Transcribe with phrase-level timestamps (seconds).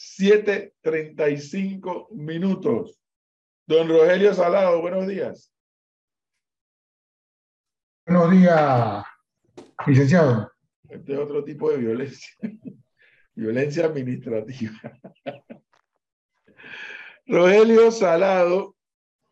[0.00, 2.98] 7.35 minutos.
[3.66, 5.52] Don Rogelio Salado, buenos días.
[8.06, 9.04] Buenos días,
[9.86, 10.50] licenciado.
[10.88, 12.30] Este es otro tipo de violencia.
[13.34, 14.72] violencia administrativa.
[17.26, 18.74] Rogelio Salado,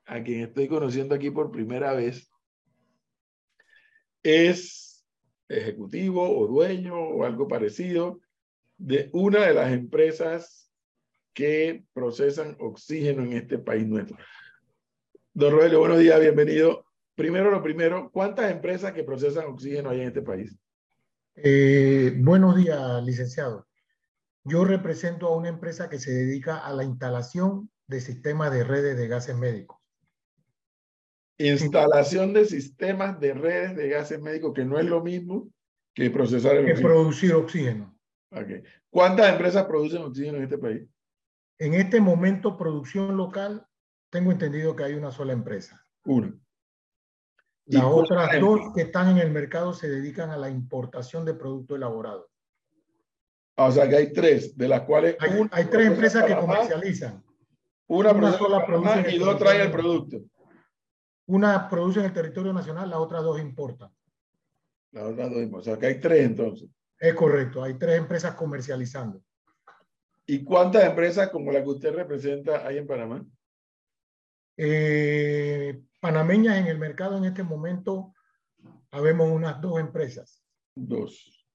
[0.05, 2.31] a quien estoy conociendo aquí por primera vez,
[4.23, 5.03] es
[5.49, 8.21] ejecutivo o dueño o algo parecido
[8.79, 10.71] de una de las empresas
[11.35, 14.17] que procesan oxígeno en este país nuestro.
[15.35, 16.87] Don Rogelio, buenos días, bienvenido.
[17.15, 20.57] Primero lo primero, ¿cuántas empresas que procesan oxígeno hay en este país?
[21.35, 23.67] Eh, buenos días, licenciado.
[24.45, 28.97] Yo represento a una empresa que se dedica a la instalación de sistemas de redes
[28.97, 29.79] de gases médicos.
[31.39, 35.49] Instalación de sistemas de redes de gases médicos, que no es lo mismo
[35.95, 37.98] que procesar el que producir oxígeno.
[38.31, 38.63] Okay.
[38.91, 40.87] ¿Cuántas empresas producen oxígeno en este país?
[41.59, 43.67] En este momento, producción local,
[44.11, 45.83] tengo entendido que hay una sola empresa.
[46.05, 46.33] Una.
[47.67, 51.77] Las otras dos que están en el mercado se dedican a la importación de productos
[51.77, 52.27] elaborados.
[53.57, 55.17] Ah, o sea que hay tres, de las cuales...
[55.21, 57.23] Hay, hay tres empresas que comercializan.
[57.89, 60.23] Una, una sola produce y dos traen el producto.
[61.27, 63.91] Una produce en el territorio nacional, las otras dos importan.
[64.93, 65.61] Las otras dos importan.
[65.61, 66.69] O sea que hay tres entonces.
[66.99, 69.23] Es correcto, hay tres empresas comercializando.
[70.27, 73.25] ¿Y cuántas empresas como la que usted representa hay en Panamá?
[74.57, 78.13] Eh, panameñas en el mercado en este momento,
[78.91, 80.45] habemos unas dos empresas.
[80.75, 81.47] Dos.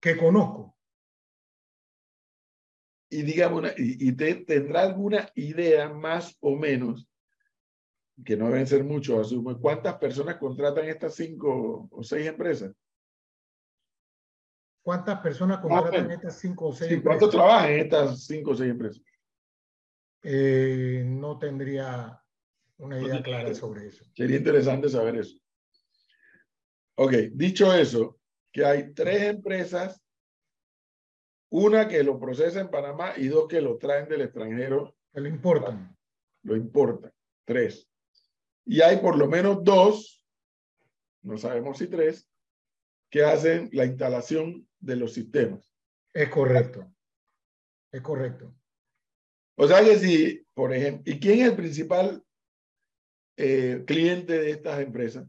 [0.00, 0.76] Que conozco.
[3.10, 7.08] Y digamos, y, y te, tendrá alguna idea más o menos,
[8.24, 12.72] que no deben ser muchos, asumo, ¿cuántas personas contratan estas cinco o seis empresas?
[14.82, 17.20] ¿Cuántas personas contratan estas cinco o seis sí, empresas?
[17.20, 19.02] ¿Cuántos trabajan en estas cinco o seis empresas?
[20.24, 22.20] Eh, no tendría
[22.78, 24.04] una idea clara sobre eso.
[24.14, 25.38] Sería interesante saber eso.
[26.96, 28.18] Ok, dicho eso,
[28.50, 30.02] que hay tres empresas,
[31.48, 34.96] una que lo procesa en Panamá y dos que lo traen del extranjero.
[35.12, 35.96] Que lo importan.
[36.42, 37.12] Lo importan,
[37.44, 37.88] tres.
[38.64, 40.24] Y hay por lo menos dos,
[41.22, 42.28] no sabemos si tres,
[43.12, 45.70] que hacen la instalación de los sistemas.
[46.14, 46.90] Es correcto.
[47.92, 48.54] Es correcto.
[49.56, 52.24] O sea que si, por ejemplo, ¿y quién es el principal
[53.36, 55.28] eh, cliente de estas empresas?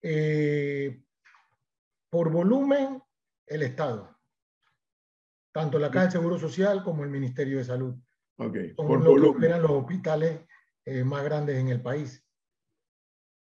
[0.00, 1.02] Eh,
[2.08, 3.02] por volumen,
[3.46, 4.16] el Estado.
[5.52, 7.96] Tanto la Caja de Seguro Social como el Ministerio de Salud.
[8.36, 8.74] Okay.
[8.76, 9.40] Son por los volumen.
[9.40, 10.46] que los hospitales
[10.84, 12.24] eh, más grandes en el país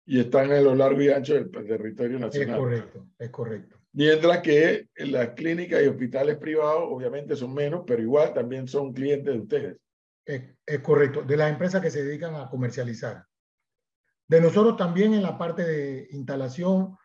[0.09, 2.55] y están a lo largo y ancho del territorio nacional.
[2.55, 3.77] Es correcto, es correcto.
[3.91, 9.33] Mientras que las clínicas y hospitales privados obviamente son menos, pero igual también son clientes
[9.33, 9.77] de ustedes.
[10.25, 13.25] Es, es correcto, de las empresas que se dedican a comercializar.
[14.29, 16.97] De nosotros también en la parte de instalación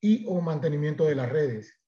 [0.00, 1.78] y o mantenimiento de las redes.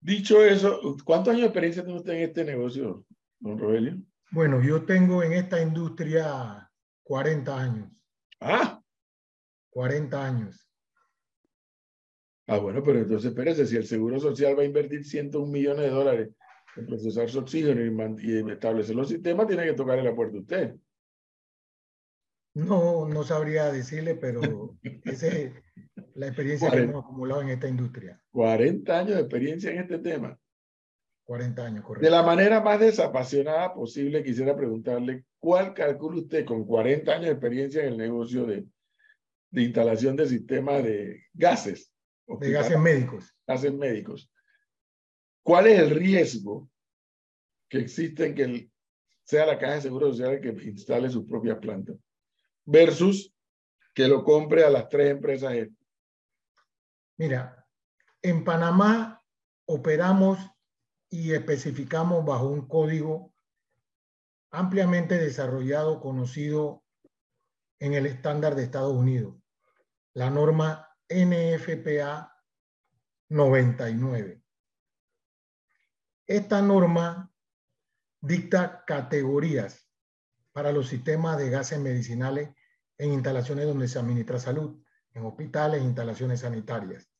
[0.00, 3.04] Dicho eso, ¿cuántos años de experiencia tiene usted en este negocio,
[3.40, 3.98] don Rogelio?
[4.30, 6.67] Bueno, yo tengo en esta industria
[7.08, 7.90] 40 años.
[8.38, 8.82] Ah.
[9.70, 10.70] 40 años.
[12.46, 15.90] Ah, bueno, pero entonces espérese, si el Seguro Social va a invertir 101 millones de
[15.90, 16.30] dólares
[16.76, 20.40] en procesar su oxígeno y, y establecer los sistemas, tiene que tocarle la puerta a
[20.40, 20.74] usted.
[22.54, 25.54] No, no sabría decirle, pero esa es
[26.14, 28.22] la experiencia 40, que hemos acumulado en esta industria.
[28.32, 30.38] 40 años de experiencia en este tema.
[31.28, 32.06] 40 años, correcto.
[32.06, 37.32] De la manera más desapasionada posible, quisiera preguntarle, ¿cuál calcula usted con 40 años de
[37.32, 38.66] experiencia en el negocio de,
[39.50, 41.92] de instalación de sistemas de gases?
[42.26, 43.36] De gases médicos.
[43.46, 44.32] Gases médicos.
[45.42, 46.70] ¿Cuál es el riesgo
[47.68, 48.72] que existe en que el,
[49.22, 51.96] sea la Caja de Seguro Social el que instale sus propias plantas?
[52.64, 53.34] Versus
[53.92, 55.54] que lo compre a las tres empresas.
[57.18, 57.66] Mira,
[58.22, 59.22] en Panamá
[59.66, 60.38] operamos
[61.10, 63.32] y especificamos bajo un código
[64.50, 66.84] ampliamente desarrollado, conocido
[67.78, 69.36] en el estándar de Estados Unidos,
[70.14, 72.34] la norma NFPA
[73.28, 74.42] 99.
[76.26, 77.32] Esta norma
[78.20, 79.88] dicta categorías
[80.52, 82.50] para los sistemas de gases medicinales
[82.98, 84.82] en instalaciones donde se administra salud,
[85.12, 87.10] en hospitales, instalaciones sanitarias.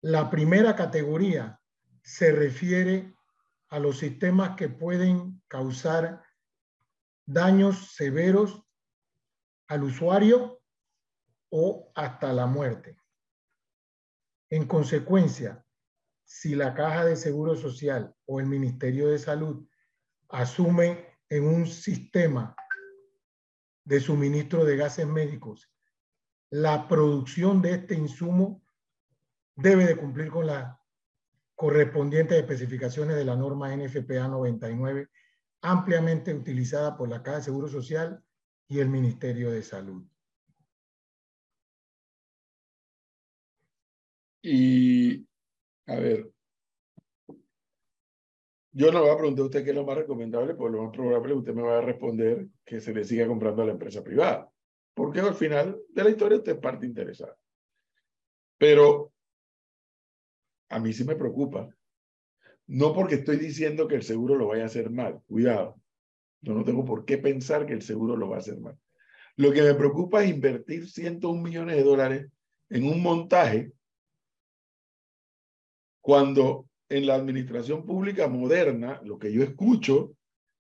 [0.00, 1.60] La primera categoría
[2.06, 3.12] se refiere
[3.68, 6.22] a los sistemas que pueden causar
[7.26, 8.62] daños severos
[9.66, 10.62] al usuario
[11.50, 12.96] o hasta la muerte.
[14.48, 15.66] En consecuencia,
[16.24, 19.68] si la Caja de Seguro Social o el Ministerio de Salud
[20.28, 22.54] asumen en un sistema
[23.84, 25.68] de suministro de gases médicos
[26.50, 28.62] la producción de este insumo
[29.56, 30.78] debe de cumplir con las
[31.56, 35.08] correspondientes especificaciones de la norma NFPA 99,
[35.62, 38.22] ampliamente utilizada por la Caja de Seguro Social
[38.68, 40.04] y el Ministerio de Salud.
[44.42, 45.26] Y,
[45.86, 46.30] a ver,
[48.72, 50.92] yo no voy a preguntar a usted qué es lo más recomendable, porque lo más
[50.92, 54.52] probable usted me va a responder que se le siga comprando a la empresa privada,
[54.94, 57.34] porque al final de la historia usted es parte interesada.
[58.58, 59.14] Pero
[60.68, 61.68] a mí sí me preocupa.
[62.66, 65.80] No porque estoy diciendo que el seguro lo vaya a hacer mal, cuidado.
[66.40, 68.78] Yo no tengo por qué pensar que el seguro lo va a hacer mal.
[69.36, 72.30] Lo que me preocupa es invertir 101 millones de dólares
[72.70, 73.72] en un montaje
[76.00, 80.14] cuando en la administración pública moderna lo que yo escucho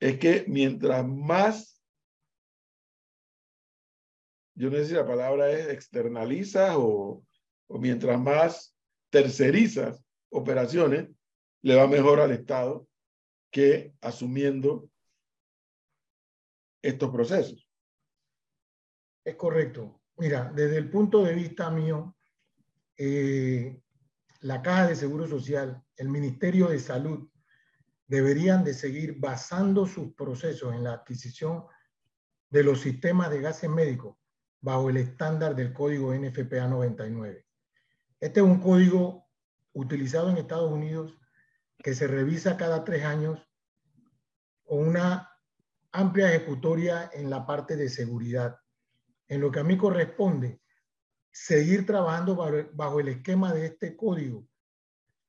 [0.01, 1.83] es que mientras más,
[4.55, 7.23] yo no sé si la palabra es externalizas o,
[7.69, 8.76] o mientras más
[9.17, 11.09] tercerizas operaciones,
[11.63, 12.87] le va mejor al Estado
[13.51, 14.91] que asumiendo
[16.83, 17.67] estos procesos.
[19.25, 20.03] Es correcto.
[20.19, 22.15] Mira, desde el punto de vista mío,
[22.99, 23.81] eh,
[24.41, 27.31] la Caja de Seguro Social, el Ministerio de Salud,
[28.07, 31.65] deberían de seguir basando sus procesos en la adquisición
[32.51, 34.19] de los sistemas de gases médicos
[34.61, 37.46] bajo el estándar del código NFPA 99.
[38.27, 39.25] Este es un código
[39.73, 41.17] utilizado en Estados Unidos
[41.79, 43.39] que se revisa cada tres años
[44.65, 45.31] con una
[45.93, 48.59] amplia ejecutoria en la parte de seguridad.
[49.29, 50.61] En lo que a mí corresponde,
[51.31, 52.35] seguir trabajando
[52.75, 54.49] bajo el esquema de este código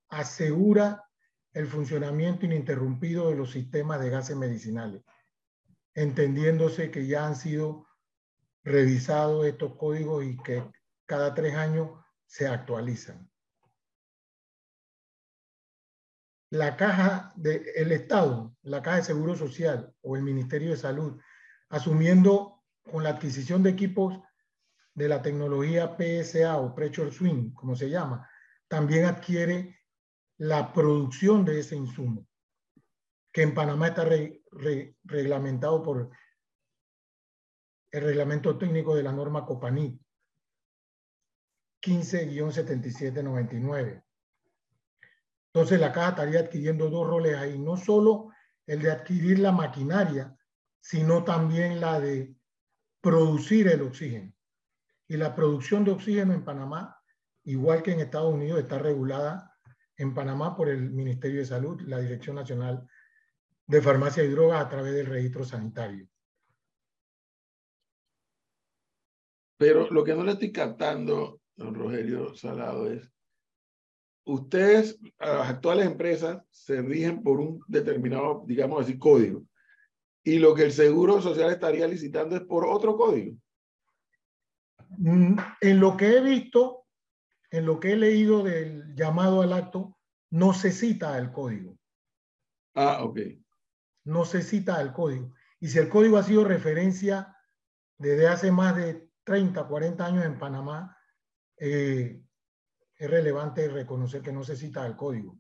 [0.10, 1.08] asegura
[1.54, 5.04] el funcionamiento ininterrumpido de los sistemas de gases medicinales,
[5.94, 7.86] entendiéndose que ya han sido
[8.64, 10.64] revisados estos códigos y que
[11.06, 11.92] cada tres años
[12.28, 13.30] se actualizan.
[16.52, 21.20] La caja del Estado, la caja de Seguro Social o el Ministerio de Salud,
[21.70, 24.20] asumiendo con la adquisición de equipos
[24.94, 28.30] de la tecnología PSA o Pressure Swing, como se llama,
[28.68, 29.80] también adquiere
[30.38, 32.28] la producción de ese insumo,
[33.32, 34.08] que en Panamá está
[35.04, 36.12] reglamentado por
[37.92, 40.00] el reglamento técnico de la norma COPANI
[41.82, 44.04] 15-7799.
[45.54, 48.30] Entonces la caja estaría adquiriendo dos roles ahí, no solo
[48.66, 50.38] el de adquirir la maquinaria,
[50.80, 52.36] sino también la de
[53.02, 54.34] producir el oxígeno.
[55.08, 57.02] Y la producción de oxígeno en Panamá,
[57.46, 59.56] igual que en Estados Unidos, está regulada
[59.96, 62.88] en Panamá por el Ministerio de Salud, la Dirección Nacional
[63.66, 66.08] de Farmacia y Drogas a través del registro sanitario.
[69.58, 73.12] Pero lo que no le estoy captando, don Rogelio Salado, es,
[74.26, 79.44] ustedes, las actuales empresas, se rigen por un determinado, digamos así, código.
[80.24, 83.38] Y lo que el Seguro Social estaría licitando es por otro código.
[84.98, 86.86] Mm, en lo que he visto,
[87.50, 89.98] en lo que he leído del llamado al acto,
[90.30, 91.78] no se cita el código.
[92.76, 93.20] Ah, ok.
[94.04, 95.34] No se cita el código.
[95.60, 97.36] Y si el código ha sido referencia
[97.98, 100.98] desde hace más de 30, 40 años en Panamá,
[101.58, 102.22] eh,
[102.96, 105.38] es relevante reconocer que no se cita el código.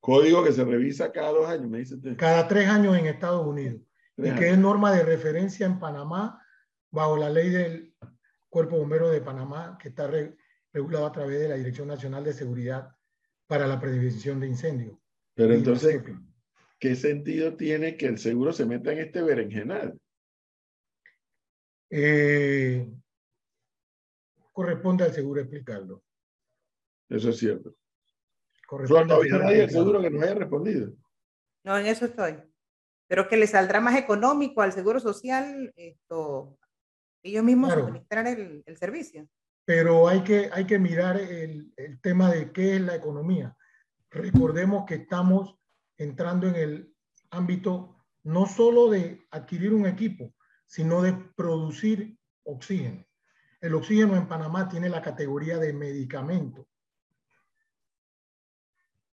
[0.00, 2.16] Código que se revisa cada dos años, me dice usted.
[2.16, 3.80] Cada tres años en Estados Unidos.
[4.16, 6.40] y que es norma de referencia en Panamá
[6.90, 7.94] bajo la ley del
[8.48, 10.08] Cuerpo Bombero de Panamá, que está
[10.72, 12.94] regulado a través de la Dirección Nacional de Seguridad
[13.46, 14.96] para la Prevención de Incendios.
[15.34, 16.02] Pero entonces,
[16.78, 19.98] ¿qué sentido tiene que el seguro se meta en este berenjenal?
[21.90, 22.88] Eh,
[24.54, 26.02] corresponde al seguro explicarlo.
[27.10, 27.74] Eso es cierto.
[28.66, 30.94] Corresponde no hay el seguro que nos haya respondido.
[31.64, 32.36] No, en eso estoy.
[33.06, 36.56] Pero que le saldrá más económico al seguro social esto,
[37.22, 39.28] ellos mismos administrar el, el, servicio.
[39.66, 43.54] Pero hay que, hay que mirar el, el tema de qué es la economía.
[44.10, 45.58] Recordemos que estamos
[45.98, 46.94] entrando en el
[47.30, 50.32] ámbito no solo de adquirir un equipo,
[50.66, 53.04] sino de producir oxígeno.
[53.64, 56.68] El oxígeno en Panamá tiene la categoría de medicamento.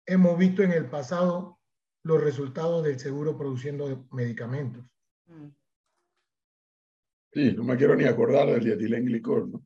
[0.07, 1.59] Hemos visto en el pasado
[2.01, 4.83] los resultados del seguro produciendo medicamentos.
[5.27, 5.49] Mm.
[7.31, 9.63] Sí, no me quiero ni acordar del dietilenglicol, ¿no?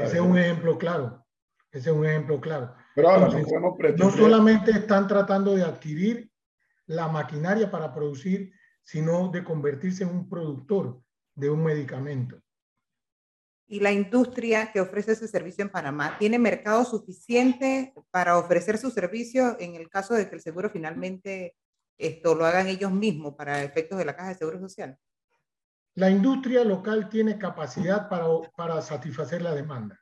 [0.00, 1.26] Ese es un ejemplo claro.
[1.72, 2.76] Ese es un ejemplo claro.
[2.94, 6.30] Pero ahora no podemos No solamente están tratando de adquirir
[6.86, 8.52] la maquinaria para producir,
[8.84, 11.02] sino de convertirse en un productor
[11.34, 12.40] de un medicamento.
[13.68, 18.90] ¿Y la industria que ofrece ese servicio en Panamá tiene mercado suficiente para ofrecer su
[18.90, 21.56] servicio en el caso de que el seguro finalmente
[21.98, 24.98] esto lo hagan ellos mismos para efectos de la Caja de Seguro Social?
[25.94, 29.98] La industria local tiene capacidad para, para satisfacer la demanda.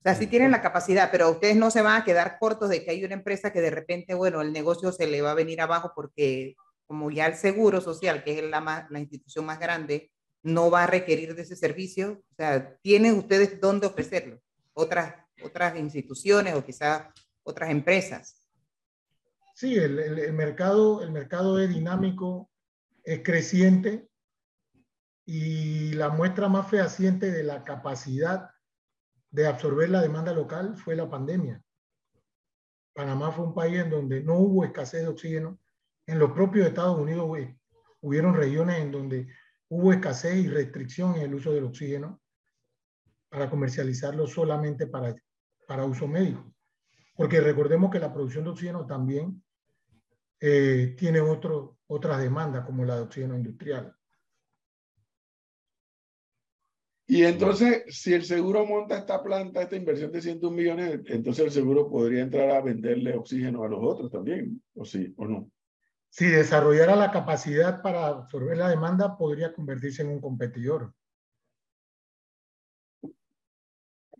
[0.00, 2.82] O sea, sí tienen la capacidad, pero ustedes no se van a quedar cortos de
[2.82, 5.60] que hay una empresa que de repente, bueno, el negocio se le va a venir
[5.60, 6.56] abajo porque
[6.90, 10.10] como ya el Seguro Social, que es la, institución más grande,
[10.42, 12.20] no va a requerir de ese servicio.
[12.32, 14.40] O sea, ¿tienen ustedes dónde ofrecerlo?
[14.72, 17.04] Otras, otras instituciones o quizás
[17.44, 18.44] otras empresas.
[19.54, 22.50] Sí, el, el, mercado, el mercado es dinámico,
[23.04, 24.08] es creciente
[25.24, 28.50] y la muestra más fehaciente de la capacidad
[29.30, 31.62] de absorber la demanda local fue la pandemia.
[32.94, 35.56] Panamá fue un país en donde no hubo escasez de oxígeno.
[36.10, 37.30] En los propios Estados Unidos
[38.00, 39.28] hubieron regiones en donde
[39.68, 42.20] hubo escasez y restricción en el uso del oxígeno
[43.28, 45.14] para comercializarlo solamente para,
[45.68, 46.52] para uso médico.
[47.14, 49.40] Porque recordemos que la producción de oxígeno también
[50.40, 53.94] eh, tiene otras demandas como la de oxígeno industrial.
[57.06, 61.52] Y entonces, si el seguro monta esta planta, esta inversión de 101 millones, entonces el
[61.52, 65.48] seguro podría entrar a venderle oxígeno a los otros también, o sí, o no.
[66.10, 70.92] Si desarrollara la capacidad para absorber la demanda, podría convertirse en un competidor.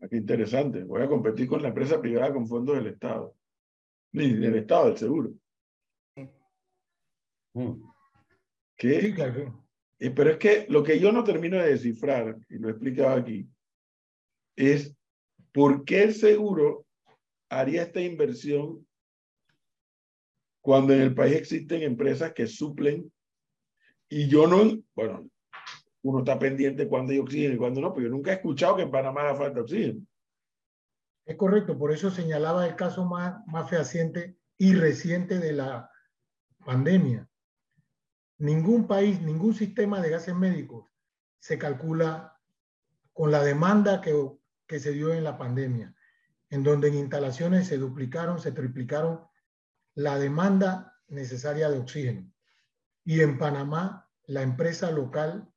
[0.09, 0.85] Qué interesante.
[0.85, 3.35] Voy a competir con la empresa privada con fondos del Estado.
[4.13, 5.33] Ni del Estado, del seguro.
[7.55, 7.83] Mm.
[8.77, 9.01] ¿Qué?
[9.01, 9.67] Sí, claro.
[9.99, 13.17] Eh, pero es que lo que yo no termino de descifrar, y lo he explicado
[13.17, 13.47] aquí,
[14.57, 14.97] es
[15.53, 16.87] por qué el seguro
[17.51, 18.87] haría esta inversión
[20.61, 23.11] cuando en el país existen empresas que suplen
[24.09, 25.29] y yo no, bueno,
[26.03, 28.83] uno está pendiente cuando hay oxígeno y cuando no, pero yo nunca he escuchado que
[28.83, 30.01] en Panamá haga falta oxígeno.
[31.25, 35.91] Es correcto, por eso señalaba el caso más, más fehaciente y reciente de la
[36.65, 37.31] pandemia
[38.41, 40.87] ningún país, ningún sistema de gases médicos
[41.39, 42.39] se calcula
[43.13, 44.15] con la demanda que,
[44.67, 45.95] que se dio en la pandemia,
[46.49, 49.21] en donde en instalaciones se duplicaron, se triplicaron
[49.95, 52.33] la demanda necesaria de oxígeno.
[53.05, 55.51] Y en Panamá, la empresa local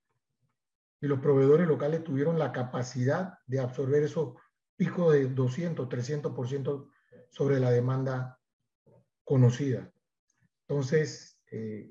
[1.01, 4.35] y los proveedores locales tuvieron la capacidad de absorber esos
[4.75, 6.89] picos de 200, 300%
[7.29, 8.39] sobre la demanda
[9.23, 9.91] conocida.
[10.67, 11.89] Entonces, eh,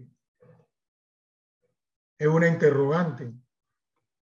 [2.19, 3.33] es una interrogante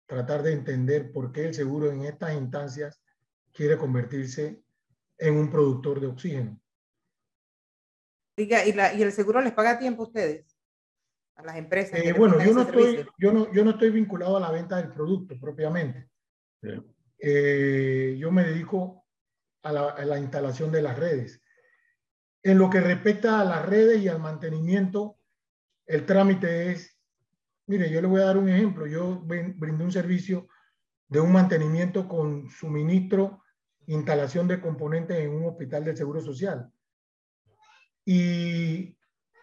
[0.05, 3.01] tratar de entender por qué el seguro en estas instancias
[3.53, 4.63] quiere convertirse
[5.17, 6.60] en un productor de oxígeno.
[8.35, 10.57] Diga, ¿y, el seguro les paga tiempo a ustedes?
[11.35, 11.99] A las empresas.
[11.99, 14.91] Eh, bueno, yo no, estoy, yo, no, yo no estoy vinculado a la venta del
[14.91, 16.09] producto propiamente.
[17.17, 19.05] Eh, yo me dedico
[19.63, 21.41] a la, a la instalación de las redes.
[22.43, 25.17] En lo que respecta a las redes y al mantenimiento,
[25.85, 27.01] el trámite es
[27.71, 28.85] Mire, yo le voy a dar un ejemplo.
[28.85, 30.49] Yo brindé un servicio
[31.07, 33.43] de un mantenimiento con suministro,
[33.87, 36.69] instalación de componentes en un hospital del Seguro Social.
[38.05, 38.97] Y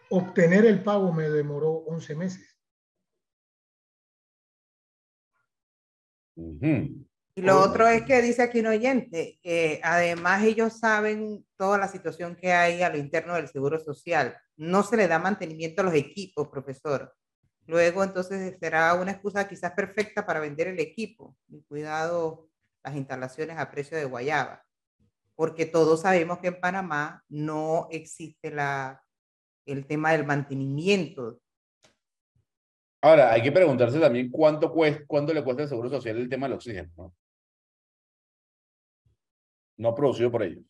[0.09, 2.59] obtener el pago me demoró 11 meses.
[6.35, 11.87] Y lo otro es que dice aquí un oyente, que además ellos saben toda la
[11.87, 14.37] situación que hay a lo interno del Seguro Social.
[14.57, 17.13] No se le da mantenimiento a los equipos, profesor.
[17.65, 22.49] Luego, entonces, será una excusa quizás perfecta para vender el equipo y cuidado
[22.83, 24.65] las instalaciones a precio de guayaba,
[25.39, 29.01] porque todos sabemos que en Panamá no existe la,
[29.65, 31.39] el tema del mantenimiento.
[33.01, 36.45] Ahora, hay que preguntarse también cuánto, cuesta, cuánto le cuesta al Seguro Social el tema
[36.47, 37.15] del oxígeno, ¿no?
[39.77, 40.65] No producido por ellos.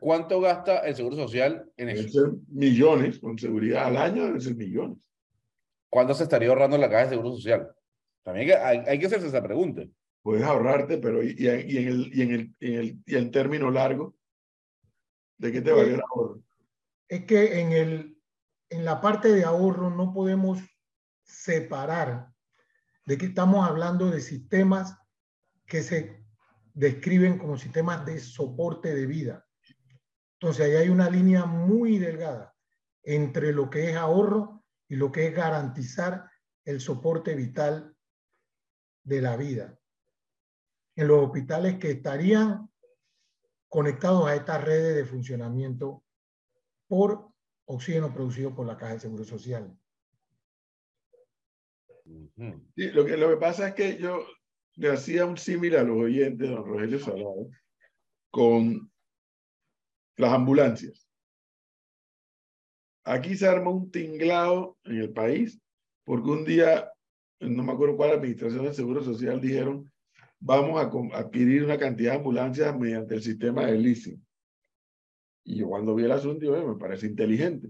[0.00, 2.36] ¿Cuánto gasta el Seguro Social en eso?
[2.48, 4.98] Millones, con seguridad al año deben ser millones.
[5.88, 7.74] ¿cuánto se estaría ahorrando la caja de seguro social?
[8.22, 9.86] También hay, que hacerse esa pregunta.
[10.26, 11.88] Puedes ahorrarte, pero y, en, el, y, en,
[12.32, 14.16] el, y, en, el, y en término largo,
[15.38, 16.42] ¿de qué te vale el ahorro?
[17.06, 18.20] Es que en, el,
[18.68, 20.58] en la parte de ahorro no podemos
[21.22, 22.26] separar
[23.04, 24.98] de que estamos hablando de sistemas
[25.64, 26.26] que se
[26.74, 29.46] describen como sistemas de soporte de vida.
[30.40, 32.52] Entonces ahí hay una línea muy delgada
[33.04, 36.28] entre lo que es ahorro y lo que es garantizar
[36.64, 37.96] el soporte vital
[39.04, 39.78] de la vida.
[40.96, 42.68] En los hospitales que estarían
[43.68, 46.02] conectados a estas redes de funcionamiento
[46.88, 47.28] por
[47.66, 49.76] oxígeno producido por la Caja de Seguro Social.
[52.34, 54.24] lo, que, lo que pasa es que yo
[54.76, 57.50] le hacía un símil a los oyentes, don Rogelio Salado,
[58.30, 58.90] con
[60.16, 61.08] las ambulancias.
[63.04, 65.60] Aquí se armó un tinglado en el país
[66.04, 66.90] porque un día,
[67.40, 69.92] no me acuerdo cuál administración del Seguro Social, dijeron,
[70.40, 74.26] vamos a adquirir una cantidad de ambulancias mediante el sistema de leasing.
[75.44, 77.68] Y yo cuando vi el asunto, me parece inteligente.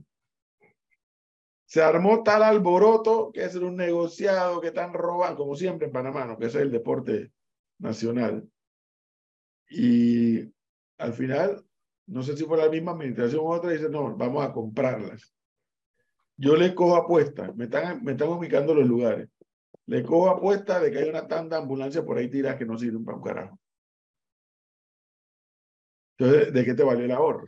[1.66, 6.24] Se armó tal alboroto que es un negociado que están robando, como siempre en Panamá,
[6.24, 6.38] ¿no?
[6.38, 7.32] que es el deporte
[7.78, 8.48] nacional.
[9.68, 10.52] Y
[10.98, 11.64] al final,
[12.06, 15.34] no sé si fue la misma administración u otra, dice, no, vamos a comprarlas.
[16.36, 19.28] Yo le cojo apuestas, me están, me están ubicando los lugares.
[19.86, 22.76] Le cojo apuesta de que hay una tanda de ambulancia por ahí tiras que no
[22.76, 23.58] sirven para un carajo.
[26.18, 27.44] Entonces, ¿de qué te valió el ahorro?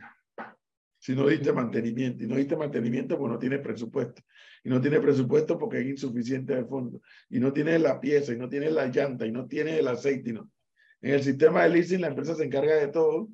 [0.99, 2.23] Si no diste mantenimiento.
[2.23, 4.21] Y no diste mantenimiento porque no tienes presupuesto.
[4.63, 7.01] Y no tienes presupuesto porque es insuficiente de fondo.
[7.29, 10.29] Y no tienes la pieza, y no tienes la llanta, y no tienes el aceite.
[10.29, 10.49] Y no.
[11.01, 13.29] En el sistema de leasing la empresa se encarga de todo.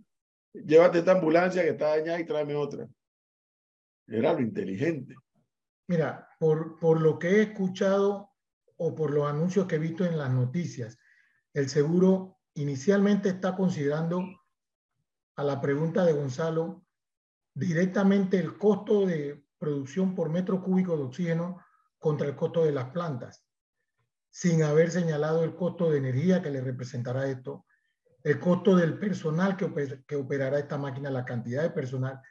[0.54, 2.88] Llévate esta ambulancia que está dañada y tráeme otra.
[4.08, 5.16] Era lo inteligente.
[5.88, 8.35] Mira, por, por lo que he escuchado
[8.78, 10.98] o por los anuncios que he visto en las noticias,
[11.54, 14.24] el seguro inicialmente está considerando
[15.36, 16.86] a la pregunta de Gonzalo
[17.54, 21.64] directamente el costo de producción por metro cúbico de oxígeno
[21.98, 23.46] contra el costo de las plantas,
[24.30, 27.66] sin haber señalado el costo de energía que le representará esto,
[28.24, 32.22] el costo del personal que, que operará esta máquina, la cantidad de personal,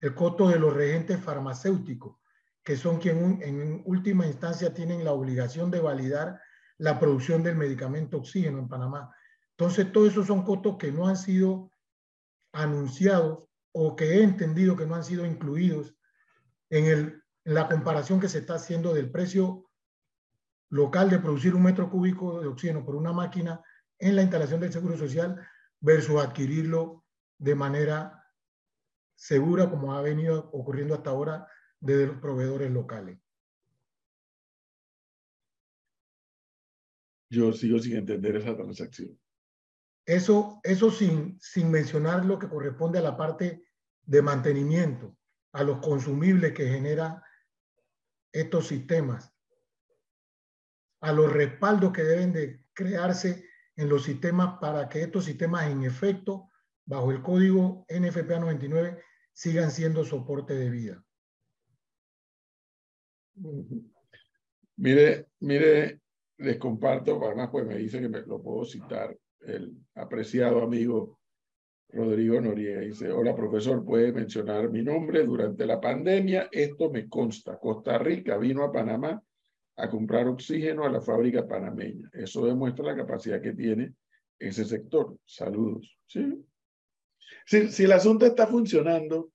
[0.00, 2.19] el costo de los reagentes farmacéuticos,
[2.64, 6.40] que son quienes en última instancia tienen la obligación de validar
[6.78, 9.14] la producción del medicamento oxígeno en Panamá.
[9.56, 11.70] Entonces, todos esos son costos que no han sido
[12.52, 15.94] anunciados o que he entendido que no han sido incluidos
[16.70, 19.70] en, el, en la comparación que se está haciendo del precio
[20.70, 23.62] local de producir un metro cúbico de oxígeno por una máquina
[23.98, 25.46] en la instalación del Seguro Social
[25.80, 27.04] versus adquirirlo
[27.38, 28.24] de manera
[29.14, 31.46] segura como ha venido ocurriendo hasta ahora
[31.80, 33.18] de los proveedores locales.
[37.30, 39.18] Yo sigo sin entender esa transacción.
[40.04, 43.64] Eso, eso sin, sin mencionar lo que corresponde a la parte
[44.02, 45.16] de mantenimiento,
[45.52, 47.22] a los consumibles que generan
[48.32, 49.32] estos sistemas,
[51.00, 55.84] a los respaldos que deben de crearse en los sistemas para que estos sistemas en
[55.84, 56.50] efecto,
[56.84, 61.04] bajo el código NFPA 99, sigan siendo soporte de vida.
[64.76, 66.00] Mire, mire,
[66.38, 71.20] les comparto, además pues me dice que me lo puedo citar, el apreciado amigo
[71.92, 72.80] Rodrigo Noriega.
[72.80, 75.24] Dice, hola profesor, puede mencionar mi nombre.
[75.24, 77.58] Durante la pandemia, esto me consta.
[77.58, 79.20] Costa Rica vino a Panamá
[79.76, 82.10] a comprar oxígeno a la fábrica panameña.
[82.12, 83.94] Eso demuestra la capacidad que tiene
[84.38, 85.16] ese sector.
[85.24, 85.98] Saludos.
[86.06, 86.44] ¿Sí?
[87.46, 89.32] Si, si el asunto está funcionando,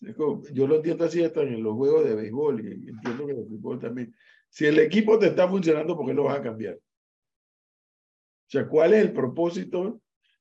[0.00, 3.78] yo lo entiendo así hasta en los juegos de béisbol y entiendo que el fútbol
[3.78, 4.14] también.
[4.48, 6.74] Si el equipo te está funcionando, ¿por qué lo vas a cambiar?
[6.74, 10.00] O sea, ¿cuál es el propósito?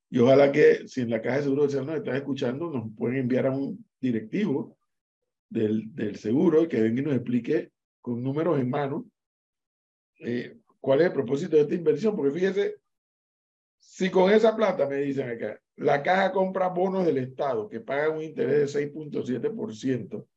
[0.10, 3.18] Y ojalá que si en la caja de seguro social nos están escuchando, nos pueden
[3.18, 4.78] enviar a un directivo
[5.50, 9.06] del, del seguro y que venga y nos explique con números en mano
[10.20, 12.16] eh, cuál es el propósito de esta inversión.
[12.16, 12.76] Porque fíjese,
[13.78, 18.18] si con esa plata me dicen acá, la caja compra bonos del Estado que pagan
[18.18, 20.28] un interés de 6.7%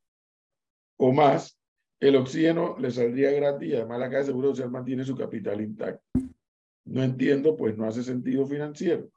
[0.99, 1.59] o más,
[1.99, 6.03] el oxígeno le saldría gratis además la caja de seguro social mantiene su capital intacto.
[6.85, 9.11] No entiendo, pues no hace sentido financiero.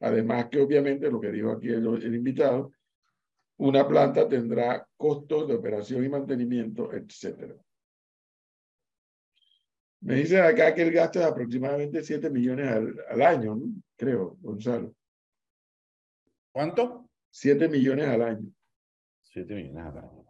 [0.00, 2.72] Además que obviamente lo que dijo aquí el, el invitado,
[3.58, 7.54] una planta tendrá costos de operación y mantenimiento, etcétera.
[10.06, 13.66] Me dicen acá que el gasto es aproximadamente 7 millones al, año, ¿no?
[13.96, 14.94] creo, Gonzalo.
[16.52, 17.10] ¿Cuánto?
[17.30, 18.48] 7 millones al año.
[19.22, 20.24] 7 millones al año.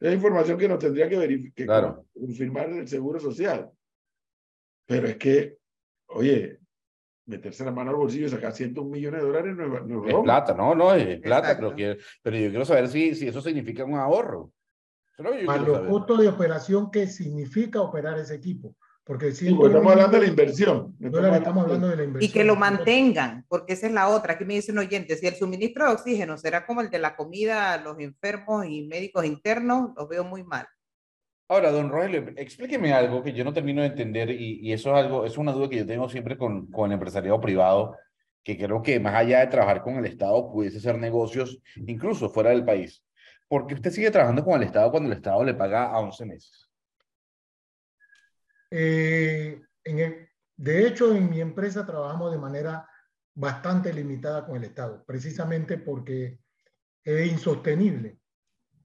[0.00, 2.06] Es información que nos tendría que, verificar, claro.
[2.14, 3.70] confirmar el Seguro Social.
[4.86, 5.58] Pero es que,
[6.06, 6.58] oye,
[7.26, 10.14] meterse la mano al bolsillo y sacar 101 millones de dólares no es, no es,
[10.14, 13.42] es plata, no, no, es plata, pero, que, pero yo quiero saber si, si eso
[13.42, 14.50] significa un ahorro.
[15.16, 18.76] Para los costos de operación, ¿qué significa operar ese equipo?
[19.04, 20.96] Porque si estamos hablando de la inversión.
[21.00, 22.30] estamos hablando de la inversión.
[22.30, 24.34] Y que lo mantengan, porque esa es la otra.
[24.34, 27.16] Aquí me dice un oyente, si el suministro de oxígeno será como el de la
[27.16, 30.66] comida a los enfermos y médicos internos, los veo muy mal.
[31.48, 35.04] Ahora, don Rogelio, explíqueme algo que yo no termino de entender y, y eso es
[35.04, 37.96] algo, es una duda que yo tengo siempre con, con el empresariado privado,
[38.44, 42.50] que creo que más allá de trabajar con el Estado, pudiese hacer negocios incluso fuera
[42.50, 43.04] del país.
[43.52, 46.24] ¿Por qué usted sigue trabajando con el Estado cuando el Estado le paga a 11
[46.24, 46.70] meses?
[48.70, 52.88] Eh, en el- de hecho, en mi empresa trabajamos de manera
[53.34, 56.38] bastante limitada con el Estado, precisamente porque
[57.04, 58.18] es insostenible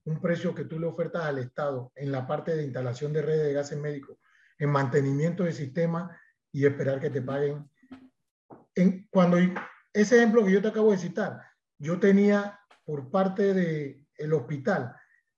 [0.03, 3.47] un precio que tú le ofertas al Estado en la parte de instalación de redes
[3.47, 4.17] de gases médicos,
[4.59, 6.11] en mantenimiento de sistemas
[6.51, 7.71] y esperar que te paguen.
[8.75, 9.37] En, cuando
[9.93, 11.41] ese ejemplo que yo te acabo de citar,
[11.79, 13.53] yo tenía por parte
[14.17, 14.95] del hospital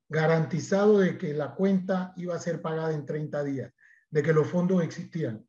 [0.09, 3.71] garantizado de que la cuenta iba a ser pagada en 30 días,
[4.09, 5.45] de que los fondos existían.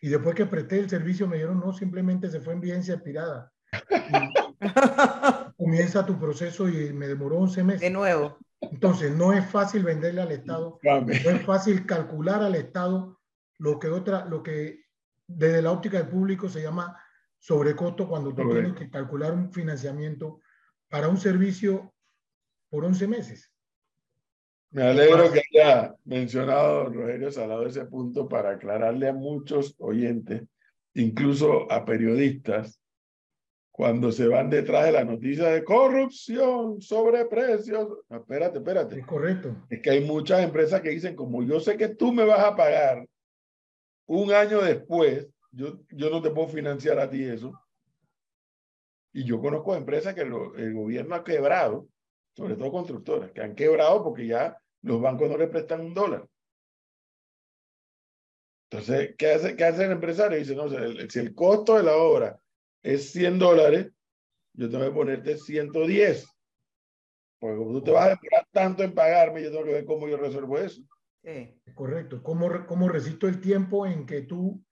[0.00, 3.52] Y después que presté el servicio me dijeron, no, simplemente se fue en vigencia expirada.
[5.58, 7.80] Comienza tu proceso y me demoró 11 meses.
[7.82, 8.38] De nuevo.
[8.60, 11.20] Entonces, no es fácil venderle al Estado, Dame.
[11.22, 13.20] no es fácil calcular al Estado
[13.58, 14.84] lo que otra, lo que
[15.26, 16.96] desde la óptica del público se llama
[17.38, 20.40] sobrecosto cuando tú tienes que calcular un financiamiento
[20.88, 21.92] para un servicio
[22.70, 23.50] por 11 meses.
[24.70, 30.42] Me alegro que haya mencionado don Rogelio Salado ese punto para aclararle a muchos oyentes,
[30.94, 32.78] incluso a periodistas,
[33.70, 37.88] cuando se van detrás de la noticia de corrupción, sobreprecios.
[38.10, 38.98] Espérate, espérate.
[38.98, 39.56] Es correcto.
[39.70, 42.56] Es que hay muchas empresas que dicen, como yo sé que tú me vas a
[42.56, 43.06] pagar
[44.06, 47.52] un año después, yo, yo no te puedo financiar a ti eso.
[49.12, 51.86] Y yo conozco empresas que lo- el gobierno ha quebrado,
[52.38, 56.24] sobre todo constructoras, que han quebrado porque ya los bancos no le prestan un dólar.
[58.70, 60.38] Entonces, ¿qué hace, qué hace el empresario?
[60.38, 62.38] Dice, no, o sea, el- si el costo de la obra
[62.82, 63.90] es 100 dólares,
[64.52, 66.28] yo tengo que ponerte 110.
[67.40, 70.08] Porque como tú te vas a demorar tanto en pagarme, yo tengo que ver cómo
[70.08, 70.80] yo resuelvo eso.
[71.24, 71.60] Sí.
[71.74, 72.22] Correcto.
[72.22, 74.62] ¿Cómo, ¿Cómo resisto el tiempo en que tú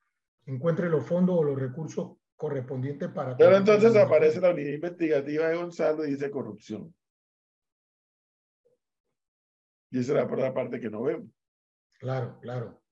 [0.45, 3.37] encuentres los fondos o los recursos correspondientes para...
[3.37, 6.95] Pero entonces aparece la unidad investigativa de Gonzalo y dice corrupción.
[9.97, 11.27] Y esa es la otra parte que no vemos.
[11.99, 12.83] Claro, claro.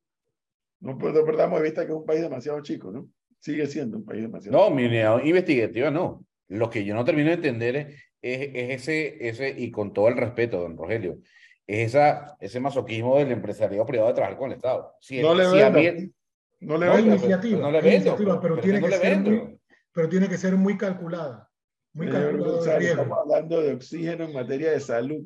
[0.80, 3.08] No, pues, no perdamos de vista que es un país demasiado chico, ¿no?
[3.40, 6.24] Sigue siendo un país demasiado No, mi unidad investigativa no.
[6.48, 7.86] Lo que yo no termino de entender es,
[8.22, 11.18] es, es ese, ese, y con todo el respeto, don Rogelio,
[11.66, 14.94] es esa, ese masoquismo del empresariado privado de trabajar con el Estado.
[15.00, 16.12] Si, No le si mí-
[16.60, 17.16] No le Hay vendo.
[17.16, 19.30] iniciativa, no le vendo, iniciativa, pero- pero, tiene no que le ser vendo.
[19.30, 19.60] muy,
[19.92, 21.50] pero tiene que ser muy calculada,
[21.92, 22.80] muy el riesgo.
[22.80, 25.22] estamos hablando de oxígeno en materia de salud.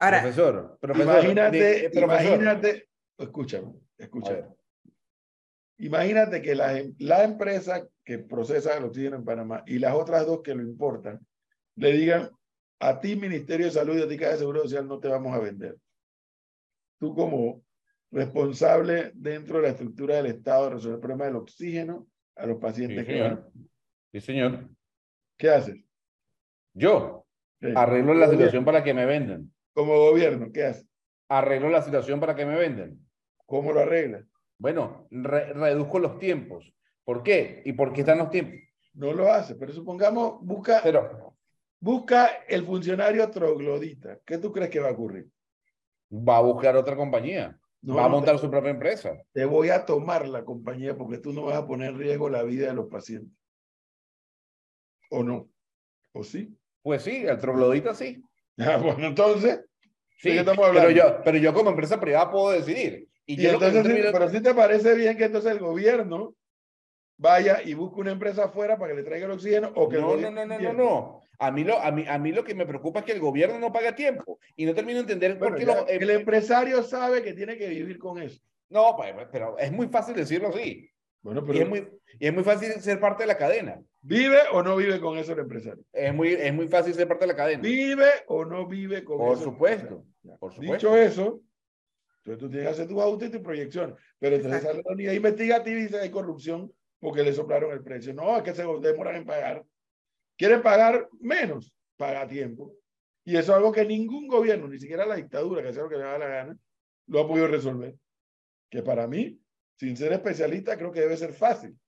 [0.00, 4.44] Ahora, profesor, profesor, imagínate, de- eh, profesor, imagínate, escúchame, escúchame.
[5.78, 10.42] Imagínate que la, la empresa que procesa el oxígeno en Panamá y las otras dos
[10.42, 11.20] que lo importan,
[11.76, 12.30] le digan,
[12.80, 15.34] a ti Ministerio de Salud y a ti Caja de Seguro Social no te vamos
[15.34, 15.76] a vender.
[16.98, 17.62] Tú como
[18.10, 22.56] responsable dentro de la estructura del Estado de resolver el problema del oxígeno a los
[22.56, 23.30] sí, pacientes que señor.
[23.30, 23.52] van.
[24.12, 24.68] Sí, señor.
[25.36, 25.84] ¿Qué haces?
[26.74, 27.26] Yo
[27.74, 29.52] arreglo la situación para que me vendan.
[29.78, 30.88] Como gobierno, ¿qué haces?
[31.28, 32.98] Arreglo la situación para que me vendan.
[33.46, 34.24] ¿Cómo lo arreglas?
[34.58, 36.74] Bueno, re- reduzco los tiempos.
[37.04, 37.62] ¿Por qué?
[37.64, 38.58] ¿Y por qué están los tiempos?
[38.94, 41.32] No lo haces, pero supongamos, busca, Pero
[41.78, 44.18] busca el funcionario troglodita.
[44.26, 45.28] ¿Qué tú crees que va a ocurrir?
[46.10, 47.56] va a buscar otra compañía.
[47.80, 49.12] No, va a no, montar te- su propia empresa.
[49.32, 52.42] te voy a tomar la compañía porque tú no vas a poner en riesgo la
[52.42, 53.32] vida de los pacientes.
[55.10, 55.48] ¿O no?
[56.12, 56.52] ¿O sí?
[56.82, 58.24] Pues sí, el troglodita sí.
[58.74, 59.60] Ah, bueno, entonces,
[60.20, 60.90] Sí, ¿De qué estamos pero hablando?
[60.90, 63.08] yo, pero yo como empresa privada puedo decidir.
[63.24, 66.34] Y, y yo entonces, sí, termino- pero si te parece bien que entonces el gobierno
[67.16, 70.02] vaya y busque una empresa afuera para que le traiga el oxígeno o que el
[70.02, 71.20] no, no, no, no, no, no.
[71.38, 73.60] A mí, lo, a, mí, a mí lo que me preocupa es que el gobierno
[73.60, 74.40] no paga tiempo.
[74.56, 75.88] Y no termino de entender Bueno, por qué ya, los...
[75.88, 78.40] em- el empresario sabe que tiene que vivir con eso.
[78.70, 80.90] No, pues, pero es muy fácil decirlo así.
[81.22, 83.80] Bueno, Y pero es, muy, y es muy fácil ser parte de la cadena.
[84.00, 85.84] ¿Vive o no vive con eso el empresario?
[85.92, 87.62] Es muy, es muy fácil ser parte de la cadena.
[87.62, 89.44] ¿Vive o no vive con Por eso?
[89.44, 90.06] supuesto,
[90.38, 90.94] por Dicho supuesto.
[90.96, 91.42] eso,
[92.18, 93.96] entonces tú tienes que hacer tu ajuste y tu proyección.
[94.18, 98.12] Pero entonces sale la unidad investigativa y dice hay corrupción porque le soplaron el precio.
[98.12, 99.64] No, es que se demoran en pagar.
[100.36, 102.74] Quieren pagar menos, paga a tiempo.
[103.24, 105.96] Y eso es algo que ningún gobierno, ni siquiera la dictadura, que hace lo que
[105.96, 106.56] le da la gana,
[107.06, 107.94] lo ha podido resolver.
[108.70, 109.40] Que para mí,
[109.76, 111.78] sin ser especialista, creo que debe ser fácil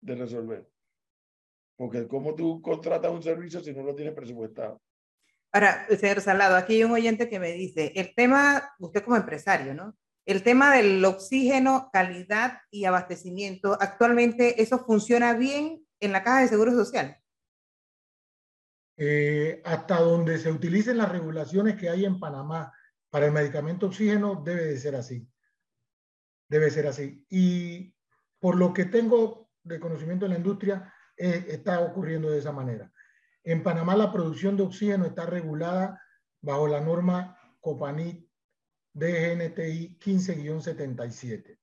[0.00, 0.66] de resolver.
[1.76, 4.80] Porque cómo tú contratas un servicio si no lo tienes presupuestado.
[5.52, 9.74] ahora, señor Salado, aquí hay un oyente que me dice, el tema, usted como empresario,
[9.74, 9.96] ¿no?
[10.24, 16.48] El tema del oxígeno, calidad y abastecimiento, actualmente eso funciona bien en la Caja de
[16.48, 17.16] Seguro Social.
[18.98, 22.72] Eh, hasta donde se utilicen las regulaciones que hay en Panamá
[23.10, 25.28] Para el medicamento oxígeno debe de ser así.
[26.48, 27.24] Debe ser así.
[27.28, 27.94] Y
[28.40, 32.92] por lo que tengo de conocimiento en la industria, eh, está ocurriendo de esa manera.
[33.44, 36.00] En Panamá la producción de oxígeno está regulada
[36.40, 38.26] bajo la norma Copanit
[38.92, 41.58] DGNTI 15-77.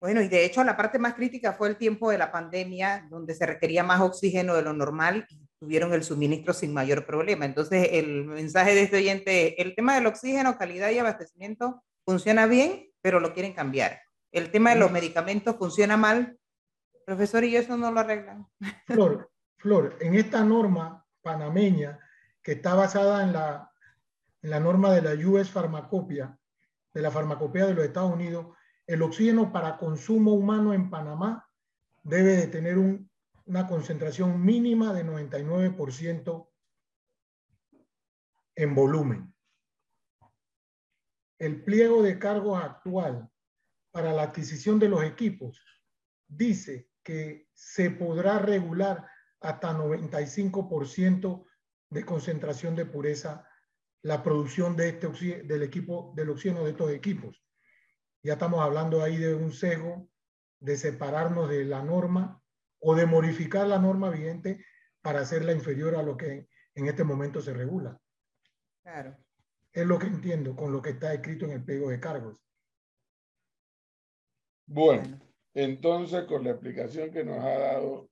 [0.00, 3.34] Bueno, y de hecho la parte más crítica fue el tiempo de la pandemia, donde
[3.34, 7.44] se requería más oxígeno de lo normal y tuvieron el suministro sin mayor problema.
[7.44, 12.90] Entonces, el mensaje de este oyente, el tema del oxígeno, calidad y abastecimiento funciona bien,
[13.02, 14.00] pero lo quieren cambiar.
[14.30, 16.37] El tema de los medicamentos funciona mal,
[17.08, 18.46] profesor, y eso no lo arreglan.
[18.86, 21.98] Flor, Flor, en esta norma panameña,
[22.42, 23.72] que está basada en la,
[24.42, 26.38] en la norma de la US Farmacopia,
[26.92, 28.54] de la farmacopea de los Estados Unidos,
[28.86, 31.48] el oxígeno para consumo humano en Panamá
[32.02, 36.48] debe de tener una concentración mínima de 99%
[38.54, 39.34] en volumen.
[41.38, 43.30] El pliego de cargos actual
[43.92, 45.58] para la adquisición de los equipos
[46.26, 49.08] dice que se podrá regular
[49.40, 51.46] hasta 95%
[51.88, 53.48] de concentración de pureza
[54.02, 55.08] la producción de este
[55.44, 57.42] del equipo del oxígeno de estos equipos
[58.22, 60.08] ya estamos hablando ahí de un sesgo,
[60.60, 62.42] de separarnos de la norma
[62.80, 64.64] o de modificar la norma vigente
[65.00, 67.98] para hacerla inferior a lo que en este momento se regula.
[68.82, 69.16] Claro.
[69.72, 72.36] Es lo que entiendo con lo que está escrito en el pliego de cargos.
[74.66, 75.18] Bueno,
[75.62, 78.08] entonces con la explicación que nos ha dado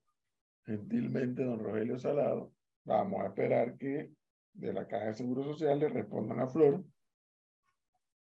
[0.65, 2.53] gentilmente don Rogelio Salado,
[2.85, 4.11] vamos a esperar que
[4.53, 6.83] de la Caja de Seguro Social le respondan a Flor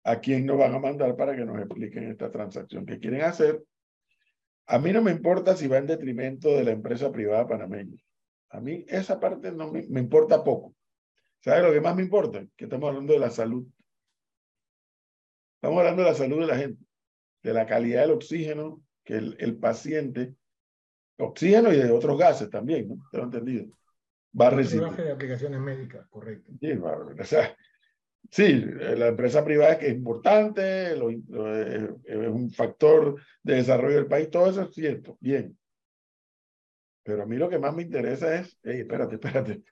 [0.03, 3.63] a quién nos van a mandar para que nos expliquen esta transacción que quieren hacer.
[4.67, 7.97] A mí no me importa si va en detrimento de la empresa privada panameña.
[8.49, 10.75] A mí esa parte no me, importa poco.
[11.39, 12.45] ¿Sabe lo que más me importa?
[12.55, 13.65] Que estamos hablando de la salud.
[15.55, 16.83] Estamos hablando de la salud de la gente,
[17.41, 20.35] de la calidad del oxígeno que el, paciente,
[21.17, 22.97] oxígeno y de otros gases también, ¿no?
[23.11, 23.65] Tengo entendido.
[24.39, 24.87] Va a recibir.
[24.91, 26.51] de aplicaciones médicas, correcto.
[26.61, 27.55] Sí, o sea,
[28.29, 34.05] Sí, la empresa privada es que es importante, eh, es un factor de desarrollo del
[34.05, 35.57] país, todo eso es cierto, bien.
[37.01, 39.63] Pero a mí lo que más me interesa es, hey, espérate, espérate,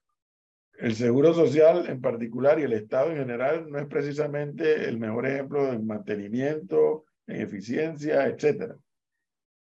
[0.80, 5.28] el seguro social en particular y el Estado en general no es precisamente el mejor
[5.28, 8.74] ejemplo en mantenimiento, en eficiencia, etc.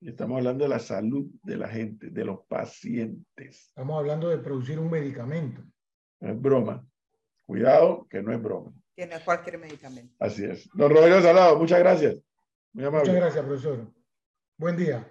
[0.01, 3.67] Estamos hablando de la salud de la gente, de los pacientes.
[3.69, 5.63] Estamos hablando de producir un medicamento.
[6.19, 6.85] es broma.
[7.45, 8.71] Cuidado, que no es broma.
[8.95, 10.13] Que no es cualquier medicamento.
[10.19, 10.69] Así es.
[10.73, 12.21] Don Rogelio Salado, muchas gracias.
[12.73, 13.11] Muy amable.
[13.11, 13.93] Muchas gracias, profesor.
[14.57, 15.05] Buen día.